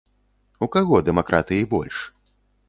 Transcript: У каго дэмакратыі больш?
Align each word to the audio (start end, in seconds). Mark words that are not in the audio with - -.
У 0.65 0.67
каго 0.75 1.01
дэмакратыі 1.11 1.69
больш? 1.75 2.01